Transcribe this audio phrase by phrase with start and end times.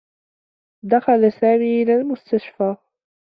[0.91, 2.75] دخل سامي إلى المستشفى.